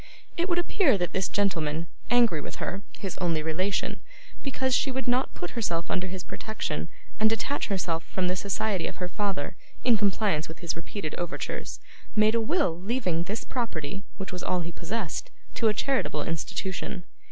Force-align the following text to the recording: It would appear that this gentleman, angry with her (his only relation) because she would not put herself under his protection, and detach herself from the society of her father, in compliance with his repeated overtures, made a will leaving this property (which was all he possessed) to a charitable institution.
It 0.35 0.49
would 0.49 0.57
appear 0.57 0.97
that 0.97 1.13
this 1.13 1.27
gentleman, 1.29 1.85
angry 2.09 2.41
with 2.41 2.55
her 2.55 2.81
(his 2.97 3.19
only 3.19 3.43
relation) 3.43 3.99
because 4.41 4.73
she 4.73 4.89
would 4.89 5.07
not 5.07 5.35
put 5.35 5.51
herself 5.51 5.91
under 5.91 6.07
his 6.07 6.23
protection, 6.23 6.89
and 7.19 7.29
detach 7.29 7.67
herself 7.67 8.03
from 8.05 8.27
the 8.27 8.35
society 8.35 8.87
of 8.87 8.95
her 8.97 9.07
father, 9.07 9.55
in 9.83 9.97
compliance 9.97 10.47
with 10.47 10.57
his 10.57 10.75
repeated 10.75 11.13
overtures, 11.19 11.79
made 12.15 12.33
a 12.33 12.41
will 12.41 12.79
leaving 12.81 13.21
this 13.25 13.43
property 13.43 14.03
(which 14.17 14.31
was 14.31 14.41
all 14.41 14.61
he 14.61 14.71
possessed) 14.71 15.29
to 15.53 15.67
a 15.67 15.73
charitable 15.75 16.23
institution. 16.23 17.03